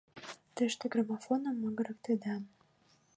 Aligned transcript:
Тыште 0.55 0.85
граммофоным 0.91 1.55
магырыктеда. 1.63 2.35